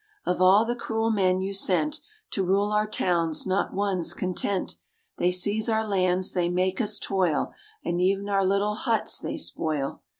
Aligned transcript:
Of 0.25 0.41
all 0.41 0.65
the 0.65 0.75
cruel 0.75 1.11
men 1.11 1.41
you 1.41 1.53
sent 1.53 1.99
To 2.31 2.43
rule 2.43 2.71
our 2.71 2.87
towns, 2.87 3.45
not 3.45 3.71
one's 3.71 4.15
content. 4.15 4.77
They 5.19 5.31
seize 5.31 5.69
our 5.69 5.87
lands, 5.87 6.33
they 6.33 6.49
make 6.49 6.81
us 6.81 6.97
toil, 6.97 7.53
And 7.85 8.01
e'en 8.01 8.27
our 8.27 8.43
little 8.43 8.73
huts 8.73 9.19
they 9.19 9.37
spoil. 9.37 10.01